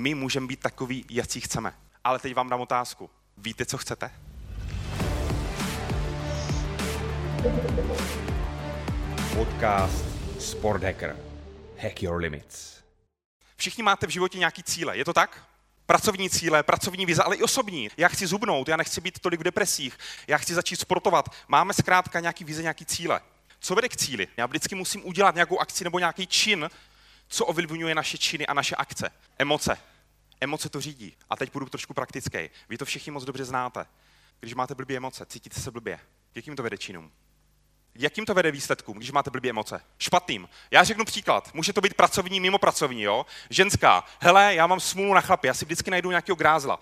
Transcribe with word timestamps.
My 0.00 0.14
můžeme 0.14 0.46
být 0.46 0.60
takový, 0.60 1.04
jaký 1.10 1.40
chceme. 1.40 1.74
Ale 2.04 2.18
teď 2.18 2.34
vám 2.34 2.48
dám 2.48 2.60
otázku. 2.60 3.10
Víte, 3.38 3.66
co 3.66 3.78
chcete? 3.78 4.10
Podcast 9.34 10.04
Sport 10.38 10.82
Hacker. 10.82 11.16
Hack 11.82 12.02
your 12.02 12.20
limits. 12.20 12.80
Všichni 13.56 13.82
máte 13.82 14.06
v 14.06 14.10
životě 14.10 14.38
nějaký 14.38 14.62
cíle, 14.62 14.96
je 14.96 15.04
to 15.04 15.12
tak? 15.12 15.46
Pracovní 15.86 16.30
cíle, 16.30 16.62
pracovní 16.62 17.06
vize, 17.06 17.22
ale 17.22 17.36
i 17.36 17.42
osobní. 17.42 17.88
Já 17.96 18.08
chci 18.08 18.26
zubnout, 18.26 18.68
já 18.68 18.76
nechci 18.76 19.00
být 19.00 19.18
tolik 19.18 19.40
v 19.40 19.44
depresích, 19.44 19.98
já 20.26 20.38
chci 20.38 20.54
začít 20.54 20.80
sportovat. 20.80 21.28
Máme 21.48 21.74
zkrátka 21.74 22.20
nějaký 22.20 22.44
vize, 22.44 22.62
nějaký 22.62 22.84
cíle. 22.84 23.20
Co 23.60 23.74
vede 23.74 23.88
k 23.88 23.96
cíli? 23.96 24.28
Já 24.36 24.46
vždycky 24.46 24.74
musím 24.74 25.06
udělat 25.06 25.34
nějakou 25.34 25.58
akci 25.58 25.84
nebo 25.84 25.98
nějaký 25.98 26.26
čin, 26.26 26.70
co 27.28 27.46
ovlivňuje 27.46 27.94
naše 27.94 28.18
činy 28.18 28.46
a 28.46 28.54
naše 28.54 28.76
akce. 28.76 29.10
Emoce. 29.38 29.89
Emoce 30.40 30.68
to 30.68 30.80
řídí. 30.80 31.16
A 31.30 31.36
teď 31.36 31.52
budu 31.52 31.66
trošku 31.66 31.94
praktický. 31.94 32.50
Vy 32.68 32.78
to 32.78 32.84
všichni 32.84 33.12
moc 33.12 33.24
dobře 33.24 33.44
znáte. 33.44 33.86
Když 34.40 34.54
máte 34.54 34.74
blbě 34.74 34.96
emoce, 34.96 35.26
cítíte 35.26 35.60
se 35.60 35.70
blbě. 35.70 36.00
Jakým 36.34 36.56
to 36.56 36.62
vede 36.62 36.78
činům? 36.78 37.12
Jakým 37.94 38.26
to 38.26 38.34
vede 38.34 38.50
výsledkům, 38.50 38.96
když 38.96 39.10
máte 39.10 39.30
blbě 39.30 39.50
emoce? 39.50 39.80
Špatným. 39.98 40.48
Já 40.70 40.84
řeknu 40.84 41.04
příklad. 41.04 41.54
Může 41.54 41.72
to 41.72 41.80
být 41.80 41.94
pracovní, 41.94 42.40
mimo 42.40 42.58
pracovní, 42.58 43.02
jo? 43.02 43.26
Ženská. 43.50 44.04
Hele, 44.20 44.54
já 44.54 44.66
mám 44.66 44.80
smůlu 44.80 45.14
na 45.14 45.20
chlapě, 45.20 45.48
já 45.48 45.54
si 45.54 45.64
vždycky 45.64 45.90
najdu 45.90 46.10
nějakého 46.10 46.36
grázla. 46.36 46.80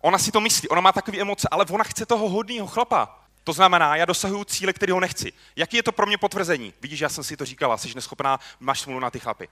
Ona 0.00 0.18
si 0.18 0.32
to 0.32 0.40
myslí, 0.40 0.68
ona 0.68 0.80
má 0.80 0.92
takové 0.92 1.18
emoce, 1.18 1.48
ale 1.50 1.66
ona 1.70 1.84
chce 1.84 2.06
toho 2.06 2.28
hodného 2.28 2.66
chlapa. 2.66 3.26
To 3.44 3.52
znamená, 3.52 3.96
já 3.96 4.04
dosahuju 4.04 4.44
cíle, 4.44 4.72
který 4.72 4.92
ho 4.92 5.00
nechci. 5.00 5.32
Jaký 5.56 5.76
je 5.76 5.82
to 5.82 5.92
pro 5.92 6.06
mě 6.06 6.18
potvrzení? 6.18 6.74
Vidíš, 6.80 7.00
já 7.00 7.08
jsem 7.08 7.24
si 7.24 7.36
to 7.36 7.44
říkala, 7.44 7.76
jsi 7.76 7.94
neschopná, 7.94 8.40
máš 8.60 8.80
smůlu 8.80 9.00
na 9.00 9.10
ty 9.10 9.20
chlapy. 9.20 9.48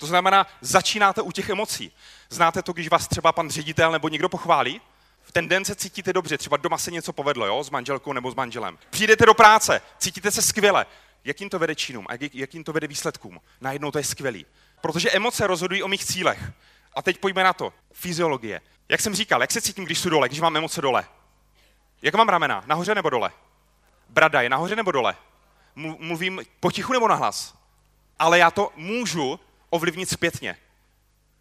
To 0.00 0.06
znamená, 0.06 0.46
začínáte 0.60 1.22
u 1.22 1.32
těch 1.32 1.48
emocí. 1.48 1.92
Znáte 2.30 2.62
to, 2.62 2.72
když 2.72 2.88
vás 2.88 3.08
třeba 3.08 3.32
pan 3.32 3.50
ředitel 3.50 3.92
nebo 3.92 4.08
někdo 4.08 4.28
pochválí? 4.28 4.80
V 5.22 5.32
ten 5.32 5.48
den 5.48 5.64
se 5.64 5.74
cítíte 5.74 6.12
dobře, 6.12 6.38
třeba 6.38 6.56
doma 6.56 6.78
se 6.78 6.90
něco 6.90 7.12
povedlo, 7.12 7.46
jo, 7.46 7.64
s 7.64 7.70
manželkou 7.70 8.12
nebo 8.12 8.30
s 8.30 8.34
manželem. 8.34 8.78
Přijdete 8.90 9.26
do 9.26 9.34
práce, 9.34 9.80
cítíte 9.98 10.30
se 10.30 10.42
skvěle. 10.42 10.86
Jakým 11.24 11.50
to 11.50 11.58
vede 11.58 11.74
činům 11.74 12.06
a 12.08 12.12
jakým 12.32 12.64
to 12.64 12.72
vede 12.72 12.86
výsledkům? 12.86 13.40
Najednou 13.60 13.90
to 13.90 13.98
je 13.98 14.04
skvělý. 14.04 14.46
Protože 14.80 15.10
emoce 15.10 15.46
rozhodují 15.46 15.82
o 15.82 15.88
mých 15.88 16.04
cílech. 16.04 16.52
A 16.94 17.02
teď 17.02 17.18
pojďme 17.18 17.44
na 17.44 17.52
to. 17.52 17.72
Fyziologie. 17.92 18.60
Jak 18.88 19.00
jsem 19.00 19.14
říkal, 19.14 19.40
jak 19.40 19.52
se 19.52 19.60
cítím, 19.60 19.84
když 19.84 19.98
jsou 19.98 20.08
dole, 20.08 20.28
když 20.28 20.40
mám 20.40 20.56
emoce 20.56 20.80
dole? 20.80 21.04
Jak 22.02 22.14
mám 22.14 22.28
ramena? 22.28 22.62
Nahoře 22.66 22.94
nebo 22.94 23.10
dole? 23.10 23.30
Brada 24.08 24.42
je 24.42 24.48
nahoře 24.48 24.76
nebo 24.76 24.92
dole? 24.92 25.16
Mluvím 25.76 26.42
potichu 26.60 26.92
nebo 26.92 27.08
nahlas? 27.08 27.54
Ale 28.18 28.38
já 28.38 28.50
to 28.50 28.72
můžu 28.76 29.40
ovlivnit 29.70 30.10
zpětně. 30.10 30.56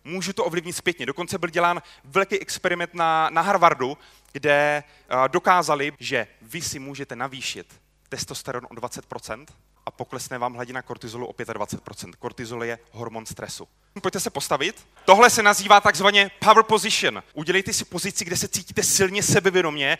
Můžu 0.03 0.33
to 0.33 0.45
ovlivnit 0.45 0.75
zpětně. 0.75 1.05
Dokonce 1.05 1.37
byl 1.37 1.49
dělán 1.49 1.81
velký 2.03 2.39
experiment 2.39 2.93
na, 2.93 3.29
na 3.29 3.41
Harvardu, 3.41 3.97
kde 4.31 4.83
uh, 5.11 5.27
dokázali, 5.27 5.93
že 5.99 6.27
vy 6.41 6.61
si 6.61 6.79
můžete 6.79 7.15
navýšit 7.15 7.81
testosteron 8.09 8.65
o 8.65 8.73
20% 8.73 9.45
a 9.85 9.91
poklesne 9.91 10.37
vám 10.37 10.53
hladina 10.53 10.81
kortizolu 10.81 11.27
o 11.27 11.31
25%. 11.31 12.13
Kortizol 12.19 12.63
je 12.63 12.79
hormon 12.91 13.25
stresu. 13.25 13.67
Pojďte 14.01 14.19
se 14.19 14.29
postavit. 14.29 14.87
Tohle 15.05 15.29
se 15.29 15.43
nazývá 15.43 15.81
takzvaně 15.81 16.31
power 16.39 16.63
position. 16.63 17.23
Udělejte 17.33 17.73
si 17.73 17.85
pozici, 17.85 18.25
kde 18.25 18.37
se 18.37 18.47
cítíte 18.47 18.83
silně 18.83 19.23
sebevědomě. 19.23 19.97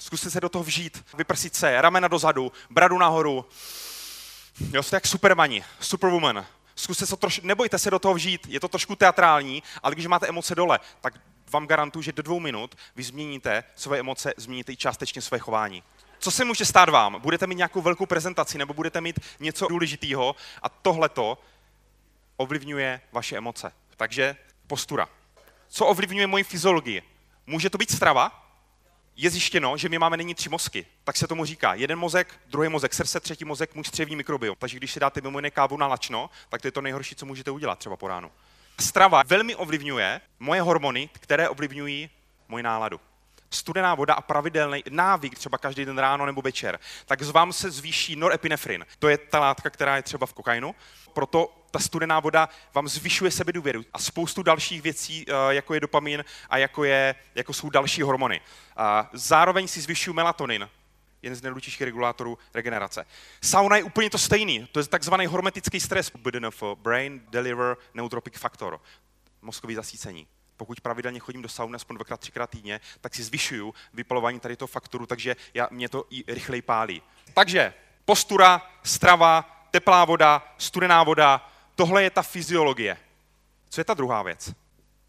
Zkuste 0.00 0.30
se 0.30 0.40
do 0.40 0.48
toho 0.48 0.64
vžít, 0.64 1.04
vyprsit 1.16 1.54
se, 1.54 1.80
ramena 1.80 2.08
dozadu, 2.08 2.52
bradu 2.70 2.98
nahoru. 2.98 3.44
Jo, 4.72 4.82
jste 4.82 4.96
jak 4.96 5.06
supermani, 5.06 5.64
superwoman. 5.80 6.46
Zkuste 6.76 7.06
se 7.06 7.16
trošku, 7.16 7.46
nebojte 7.46 7.78
se 7.78 7.90
do 7.90 7.98
toho 7.98 8.14
vžít, 8.14 8.46
je 8.46 8.60
to 8.60 8.68
trošku 8.68 8.96
teatrální, 8.96 9.62
ale 9.82 9.94
když 9.94 10.06
máte 10.06 10.26
emoce 10.28 10.54
dole, 10.54 10.80
tak 11.00 11.14
vám 11.50 11.66
garantuju, 11.66 12.02
že 12.02 12.12
do 12.12 12.22
dvou 12.22 12.40
minut 12.40 12.74
vy 12.96 13.02
změníte 13.02 13.64
své 13.76 13.98
emoce, 13.98 14.32
změníte 14.36 14.72
i 14.72 14.76
částečně 14.76 15.22
své 15.22 15.38
chování. 15.38 15.82
Co 16.18 16.30
se 16.30 16.44
může 16.44 16.64
stát 16.64 16.88
vám? 16.88 17.20
Budete 17.20 17.46
mít 17.46 17.54
nějakou 17.54 17.80
velkou 17.80 18.06
prezentaci 18.06 18.58
nebo 18.58 18.74
budete 18.74 19.00
mít 19.00 19.20
něco 19.40 19.66
důležitého 19.66 20.36
a 20.62 20.68
tohleto 20.68 21.38
ovlivňuje 22.36 23.00
vaše 23.12 23.36
emoce. 23.36 23.72
Takže 23.96 24.36
postura. 24.66 25.08
Co 25.68 25.86
ovlivňuje 25.86 26.26
moji 26.26 26.44
fyziologii? 26.44 27.02
Může 27.46 27.70
to 27.70 27.78
být 27.78 27.90
strava? 27.90 28.43
Je 29.16 29.30
zjištěno, 29.30 29.76
že 29.76 29.88
my 29.88 29.98
máme 29.98 30.16
nyní 30.16 30.34
tři 30.34 30.48
mozky. 30.48 30.86
Tak 31.04 31.16
se 31.16 31.26
tomu 31.26 31.44
říká 31.44 31.74
jeden 31.74 31.98
mozek, 31.98 32.40
druhý 32.46 32.68
mozek 32.68 32.94
srdce, 32.94 33.20
třetí 33.20 33.44
mozek 33.44 33.74
můj 33.74 33.84
střevní 33.84 34.16
mikrobiom. 34.16 34.56
Takže 34.58 34.76
když 34.76 34.92
si 34.92 35.00
dáte 35.00 35.20
mimo 35.20 35.38
jiné 35.38 35.50
kávu 35.50 35.76
na 35.76 35.86
lačno, 35.86 36.30
tak 36.48 36.62
to 36.62 36.68
je 36.68 36.72
to 36.72 36.80
nejhorší, 36.80 37.14
co 37.14 37.26
můžete 37.26 37.50
udělat 37.50 37.78
třeba 37.78 37.96
po 37.96 38.08
ránu. 38.08 38.30
Strava 38.80 39.22
velmi 39.26 39.54
ovlivňuje 39.54 40.20
moje 40.38 40.60
hormony, 40.60 41.08
které 41.12 41.48
ovlivňují 41.48 42.10
moji 42.48 42.62
náladu. 42.62 43.00
Studená 43.50 43.94
voda 43.94 44.14
a 44.14 44.20
pravidelný 44.20 44.82
návyk, 44.90 45.38
třeba 45.38 45.58
každý 45.58 45.84
den 45.84 45.98
ráno 45.98 46.26
nebo 46.26 46.42
večer, 46.42 46.78
tak 47.06 47.22
z 47.22 47.30
vám 47.30 47.52
se 47.52 47.70
zvýší 47.70 48.16
norepinefrin. 48.16 48.86
To 48.98 49.08
je 49.08 49.18
ta 49.18 49.40
látka, 49.40 49.70
která 49.70 49.96
je 49.96 50.02
třeba 50.02 50.26
v 50.26 50.32
kokainu. 50.32 50.74
Proto 51.12 51.63
ta 51.74 51.78
studená 51.78 52.20
voda 52.20 52.48
vám 52.74 52.88
zvyšuje 52.88 53.30
sebedůvěru 53.30 53.84
a 53.92 53.98
spoustu 53.98 54.42
dalších 54.42 54.82
věcí, 54.82 55.26
eh, 55.28 55.54
jako 55.54 55.74
je 55.74 55.80
dopamin 55.80 56.24
a 56.50 56.58
jako, 56.58 56.84
je, 56.84 57.14
jako 57.34 57.52
jsou 57.52 57.70
další 57.70 58.02
hormony. 58.02 58.40
Zároveň 59.12 59.68
si 59.68 59.80
zvyšují 59.80 60.16
melatonin, 60.16 60.68
jeden 61.22 61.36
z 61.36 61.42
nejdůležitějších 61.42 61.82
regulátorů 61.82 62.38
regenerace. 62.54 63.06
Sauna 63.42 63.76
je 63.76 63.82
úplně 63.82 64.10
to 64.10 64.18
stejný, 64.18 64.68
to 64.72 64.80
je 64.80 64.86
takzvaný 64.86 65.26
hormetický 65.26 65.80
stres, 65.80 66.10
BDNF, 66.16 66.62
Brain 66.74 67.22
Deliver 67.30 67.76
Neutropic 67.94 68.38
Factor, 68.38 68.80
mozkový 69.42 69.74
zasícení. 69.74 70.26
Pokud 70.56 70.80
pravidelně 70.80 71.20
chodím 71.20 71.42
do 71.42 71.48
sauny 71.48 71.76
aspoň 71.76 71.96
dvakrát, 71.96 72.20
třikrát 72.20 72.50
týdně, 72.50 72.80
tak 73.00 73.14
si 73.14 73.22
zvyšuju 73.22 73.74
vypalování 73.94 74.40
tady 74.40 74.56
toho 74.56 74.66
faktoru, 74.68 75.06
takže 75.06 75.36
já, 75.54 75.68
mě 75.70 75.88
to 75.88 76.04
i 76.10 76.24
rychleji 76.34 76.62
pálí. 76.62 77.02
Takže 77.34 77.74
postura, 78.04 78.62
strava, 78.82 79.54
teplá 79.74 80.04
voda, 80.04 80.54
studená 80.58 81.02
voda, 81.02 81.50
Tohle 81.74 82.02
je 82.02 82.10
ta 82.10 82.22
fyziologie. 82.22 82.96
Co 83.70 83.80
je 83.80 83.84
ta 83.84 83.94
druhá 83.94 84.22
věc? 84.22 84.52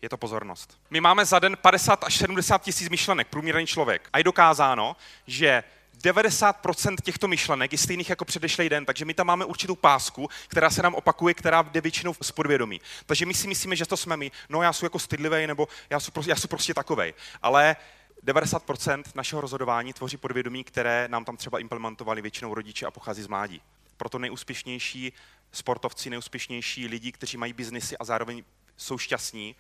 Je 0.02 0.10
to 0.10 0.18
pozornost. 0.18 0.78
My 0.90 1.02
máme 1.02 1.26
za 1.26 1.40
den 1.40 1.58
50 1.62 2.04
až 2.04 2.18
70 2.18 2.62
tisíc 2.62 2.90
myšlenek, 2.90 3.28
průměrný 3.28 3.68
člověk. 3.68 4.10
A 4.14 4.18
je 4.18 4.24
dokázáno, 4.24 4.96
že 5.28 5.64
90% 6.04 6.96
těchto 7.04 7.28
myšlenek 7.28 7.72
je 7.72 7.78
stejných 7.78 8.10
jako 8.10 8.26
předešlý 8.26 8.70
den, 8.70 8.86
takže 8.86 9.06
my 9.06 9.14
tam 9.14 9.28
máme 9.28 9.46
určitou 9.46 9.76
pásku, 9.76 10.30
která 10.48 10.70
se 10.70 10.84
nám 10.84 10.96
opakuje, 10.96 11.34
která 11.34 11.62
jde 11.62 11.82
většinou 11.82 12.14
z 12.22 12.32
podvědomí. 12.32 12.82
Takže 13.06 13.26
my 13.26 13.34
si 13.34 13.48
myslíme, 13.48 13.76
že 13.76 13.86
to 13.86 13.98
jsme 13.98 14.18
my, 14.18 14.32
no 14.50 14.62
já 14.62 14.74
jsem 14.74 14.86
jako 14.86 15.00
stydlivý, 15.00 15.48
nebo 15.48 15.68
já 15.90 16.00
jsem, 16.00 16.12
prostě, 16.12 16.32
já 16.32 16.36
jsem 16.36 16.48
prostě 16.48 16.74
takovej. 16.74 17.14
Ale 17.42 17.76
90% 18.26 19.04
našeho 19.16 19.42
rozhodování 19.42 19.94
tvoří 19.94 20.18
podvědomí, 20.18 20.64
které 20.64 21.08
nám 21.08 21.26
tam 21.26 21.38
třeba 21.38 21.60
implementovali 21.60 22.22
většinou 22.22 22.54
rodiče 22.54 22.86
a 22.86 22.92
pochází 22.92 23.22
z 23.22 23.28
mládí. 23.28 23.62
Proto 23.98 24.20
nejúspěšnější 24.20 25.14
sportovci, 25.56 26.10
nejúspěšnější 26.10 26.88
lidi, 26.88 27.12
kteří 27.12 27.38
mají 27.38 27.54
biznisy 27.54 27.98
a 27.98 28.04
zároveň 28.04 28.44
jsou 28.78 28.98
šťastní, 28.98 29.56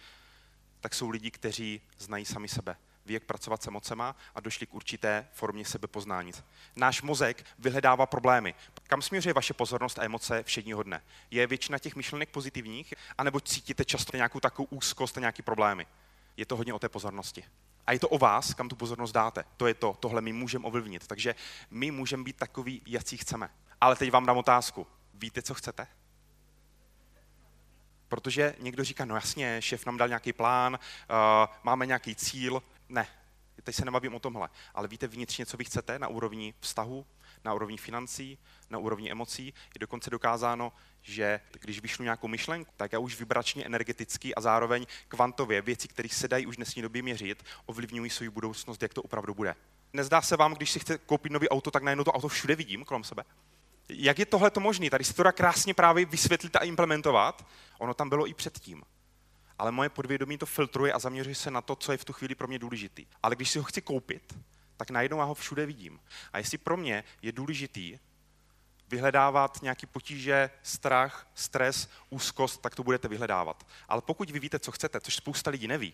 tak 0.81 0.95
jsou 0.95 1.09
lidi, 1.09 1.31
kteří 1.31 1.81
znají 1.97 2.25
sami 2.25 2.47
sebe. 2.47 2.75
Ví, 3.05 3.13
jak 3.13 3.23
pracovat 3.23 3.63
s 3.63 3.67
emocema 3.67 4.15
a 4.35 4.39
došli 4.39 4.65
k 4.65 4.73
určité 4.73 5.27
formě 5.33 5.65
sebepoznání. 5.65 6.31
Náš 6.75 7.01
mozek 7.01 7.45
vyhledává 7.59 8.05
problémy. 8.05 8.55
Kam 8.87 9.01
směřuje 9.01 9.33
vaše 9.33 9.53
pozornost 9.53 9.99
a 9.99 10.03
emoce 10.03 10.43
všedního 10.43 10.83
dne? 10.83 11.01
Je 11.31 11.47
většina 11.47 11.79
těch 11.79 11.95
myšlenek 11.95 12.29
pozitivních, 12.29 12.93
anebo 13.17 13.39
cítíte 13.39 13.85
často 13.85 14.17
nějakou 14.17 14.39
takovou 14.39 14.67
úzkost 14.71 15.17
a 15.17 15.19
nějaký 15.19 15.41
problémy? 15.41 15.87
Je 16.37 16.45
to 16.45 16.55
hodně 16.55 16.73
o 16.73 16.79
té 16.79 16.89
pozornosti. 16.89 17.43
A 17.87 17.91
je 17.91 17.99
to 17.99 18.09
o 18.09 18.17
vás, 18.17 18.53
kam 18.53 18.69
tu 18.69 18.75
pozornost 18.75 19.11
dáte. 19.11 19.43
To 19.57 19.67
je 19.67 19.73
to, 19.73 19.97
tohle 19.99 20.21
my 20.21 20.33
můžeme 20.33 20.65
ovlivnit. 20.65 21.07
Takže 21.07 21.35
my 21.69 21.91
můžeme 21.91 22.23
být 22.23 22.35
takový, 22.35 22.81
jaký 22.85 23.17
chceme. 23.17 23.49
Ale 23.81 23.95
teď 23.95 24.11
vám 24.11 24.25
dám 24.25 24.37
otázku. 24.37 24.87
Víte, 25.17 25.41
co 25.41 25.53
chcete? 25.53 25.87
Protože 28.07 28.55
někdo 28.59 28.83
říká, 28.83 29.05
no 29.05 29.15
jasně, 29.15 29.61
šéf 29.61 29.85
nám 29.85 29.97
dal 29.97 30.07
nějaký 30.07 30.33
plán, 30.33 30.73
uh, 30.73 31.55
máme 31.63 31.85
nějaký 31.85 32.15
cíl. 32.15 32.63
Ne, 32.89 33.07
teď 33.63 33.75
se 33.75 33.85
nebavím 33.85 34.15
o 34.15 34.19
tomhle. 34.19 34.49
Ale 34.73 34.87
víte 34.87 35.07
vnitřně, 35.07 35.45
co 35.45 35.57
vy 35.57 35.65
chcete 35.65 35.99
na 35.99 36.07
úrovni 36.07 36.53
vztahu, 36.59 37.05
na 37.43 37.53
úrovni 37.53 37.77
financí, 37.77 38.37
na 38.69 38.77
úrovni 38.77 39.11
emocí. 39.11 39.45
Je 39.45 39.79
dokonce 39.79 40.09
dokázáno, 40.09 40.73
že 41.01 41.39
když 41.51 41.81
vyšlu 41.81 42.03
nějakou 42.03 42.27
myšlenku, 42.27 42.71
tak 42.77 42.93
já 42.93 42.99
už 42.99 43.19
vibračně, 43.19 43.65
energeticky 43.65 44.35
a 44.35 44.41
zároveň 44.41 44.85
kvantově 45.07 45.61
věci, 45.61 45.87
které 45.87 46.09
se 46.09 46.27
dají 46.27 46.45
už 46.45 46.55
dnesní 46.55 46.81
době 46.81 47.01
měřit, 47.01 47.45
ovlivňují 47.65 48.09
svou 48.09 48.31
budoucnost, 48.31 48.81
jak 48.81 48.93
to 48.93 49.01
opravdu 49.01 49.33
bude. 49.33 49.55
Nezdá 49.93 50.21
se 50.21 50.37
vám, 50.37 50.53
když 50.53 50.71
si 50.71 50.79
chce 50.79 50.97
koupit 50.97 51.31
nový 51.31 51.49
auto, 51.49 51.71
tak 51.71 51.83
najednou 51.83 52.03
to 52.03 52.11
auto 52.11 52.27
všude 52.27 52.55
vidím 52.55 52.85
kolem 52.85 53.03
sebe? 53.03 53.23
Jak 53.89 54.19
je 54.19 54.25
tohle 54.25 54.51
to 54.51 54.59
možné? 54.59 54.89
Tady 54.89 55.03
se 55.03 55.13
to 55.13 55.23
dá 55.23 55.31
krásně 55.31 55.73
právě 55.73 56.05
vysvětlit 56.05 56.55
a 56.55 56.59
implementovat. 56.59 57.47
Ono 57.77 57.93
tam 57.93 58.09
bylo 58.09 58.27
i 58.27 58.33
předtím. 58.33 58.83
Ale 59.57 59.71
moje 59.71 59.89
podvědomí 59.89 60.37
to 60.37 60.45
filtruje 60.45 60.93
a 60.93 60.99
zaměřuje 60.99 61.35
se 61.35 61.51
na 61.51 61.61
to, 61.61 61.75
co 61.75 61.91
je 61.91 61.97
v 61.97 62.05
tu 62.05 62.13
chvíli 62.13 62.35
pro 62.35 62.47
mě 62.47 62.59
důležitý. 62.59 63.05
Ale 63.23 63.35
když 63.35 63.49
si 63.49 63.59
ho 63.59 63.63
chci 63.63 63.81
koupit, 63.81 64.37
tak 64.77 64.89
najednou 64.89 65.17
já 65.17 65.23
ho 65.23 65.33
všude 65.33 65.65
vidím. 65.65 65.99
A 66.33 66.37
jestli 66.37 66.57
pro 66.57 66.77
mě 66.77 67.03
je 67.21 67.31
důležitý 67.31 67.99
vyhledávat 68.87 69.61
nějaký 69.61 69.85
potíže, 69.85 70.49
strach, 70.63 71.27
stres, 71.35 71.89
úzkost, 72.09 72.61
tak 72.61 72.75
to 72.75 72.83
budete 72.83 73.07
vyhledávat. 73.07 73.67
Ale 73.87 74.01
pokud 74.01 74.29
vy 74.29 74.39
víte, 74.39 74.59
co 74.59 74.71
chcete, 74.71 75.01
což 75.01 75.15
spousta 75.15 75.51
lidí 75.51 75.67
neví, 75.67 75.93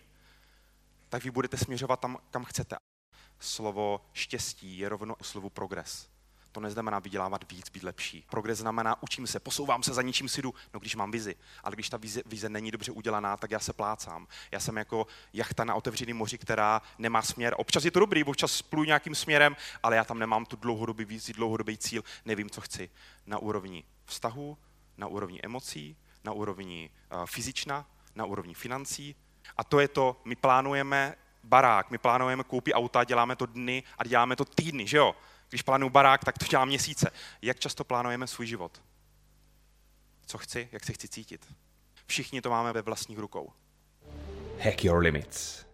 tak 1.08 1.24
vy 1.24 1.30
budete 1.30 1.56
směřovat 1.56 2.00
tam, 2.00 2.18
kam 2.30 2.44
chcete. 2.44 2.76
Slovo 3.40 4.04
štěstí 4.12 4.78
je 4.78 4.88
rovno 4.88 5.16
slovu 5.22 5.50
progres. 5.50 6.11
To 6.52 6.60
neznamená 6.60 6.98
vydělávat 6.98 7.52
víc, 7.52 7.68
být 7.70 7.82
lepší. 7.82 8.26
Progres 8.30 8.58
znamená 8.58 9.02
učím 9.02 9.26
se, 9.26 9.40
posouvám 9.40 9.82
se, 9.82 9.94
za 9.94 10.02
ničím 10.02 10.28
si 10.28 10.42
jdu, 10.42 10.54
no 10.74 10.80
když 10.80 10.94
mám 10.96 11.10
vizi. 11.10 11.34
Ale 11.64 11.74
když 11.74 11.88
ta 11.88 11.96
vize, 11.96 12.22
vize 12.26 12.48
není 12.48 12.70
dobře 12.70 12.92
udělaná, 12.92 13.36
tak 13.36 13.50
já 13.50 13.58
se 13.58 13.72
plácám. 13.72 14.26
Já 14.50 14.60
jsem 14.60 14.76
jako 14.76 15.06
jachta 15.32 15.64
na 15.64 15.74
otevřeném 15.74 16.16
moři, 16.16 16.38
která 16.38 16.82
nemá 16.98 17.22
směr. 17.22 17.54
Občas 17.58 17.84
je 17.84 17.90
to 17.90 18.00
dobrý, 18.00 18.24
občas 18.24 18.62
pluju 18.62 18.84
nějakým 18.84 19.14
směrem, 19.14 19.56
ale 19.82 19.96
já 19.96 20.04
tam 20.04 20.18
nemám 20.18 20.44
tu 20.44 20.56
dlouhodobý 20.56 21.04
vizi, 21.04 21.32
dlouhodobý 21.32 21.78
cíl, 21.78 22.04
nevím, 22.24 22.50
co 22.50 22.60
chci. 22.60 22.90
Na 23.26 23.38
úrovni 23.38 23.84
vztahu, 24.04 24.58
na 24.96 25.06
úrovni 25.06 25.40
emocí, 25.42 25.96
na 26.24 26.32
úrovni 26.32 26.90
uh, 27.12 27.26
fyzična, 27.26 27.86
na 28.14 28.24
úrovni 28.24 28.54
financí. 28.54 29.16
A 29.56 29.64
to 29.64 29.80
je 29.80 29.88
to, 29.88 30.20
my 30.24 30.36
plánujeme 30.36 31.14
barák, 31.44 31.90
my 31.90 31.98
plánujeme 31.98 32.44
koupí 32.44 32.74
auta, 32.74 33.04
děláme 33.04 33.36
to 33.36 33.46
dny 33.46 33.82
a 33.98 34.04
děláme 34.04 34.36
to 34.36 34.44
týdny, 34.44 34.86
že 34.86 34.96
jo? 34.96 35.14
Když 35.52 35.62
plánuju 35.62 35.90
barák, 35.90 36.24
tak 36.24 36.38
to 36.38 36.46
dělám 36.46 36.68
měsíce. 36.68 37.10
Jak 37.42 37.60
často 37.60 37.84
plánujeme 37.84 38.26
svůj 38.26 38.46
život? 38.46 38.82
Co 40.26 40.38
chci, 40.38 40.68
jak 40.72 40.84
se 40.84 40.92
chci 40.92 41.08
cítit? 41.08 41.54
Všichni 42.06 42.42
to 42.42 42.50
máme 42.50 42.72
ve 42.72 42.82
vlastních 42.82 43.18
rukou. 43.18 43.52
Hack 44.60 44.84
your 44.84 45.02
limits. 45.02 45.64